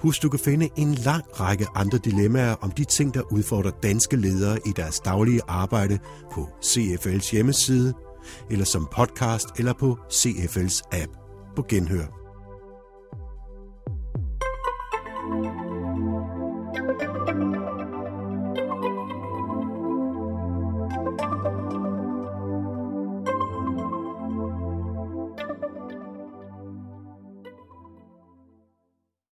Husk, 0.00 0.22
du 0.22 0.28
kan 0.28 0.40
finde 0.40 0.68
en 0.76 0.94
lang 0.94 1.24
række 1.40 1.66
andre 1.74 1.98
dilemmaer 1.98 2.54
om 2.60 2.70
de 2.70 2.84
ting, 2.84 3.14
der 3.14 3.32
udfordrer 3.32 3.70
danske 3.82 4.16
ledere 4.16 4.58
i 4.66 4.72
deres 4.76 5.00
daglige 5.00 5.40
arbejde 5.48 5.98
på 6.32 6.48
CFL's 6.64 7.32
hjemmeside, 7.32 7.94
eller 8.50 8.64
som 8.64 8.88
podcast, 8.92 9.46
eller 9.58 9.72
på 9.72 9.98
CFL's 10.12 10.80
app. 10.92 11.12
På 11.56 11.64
genhør. 11.68 12.19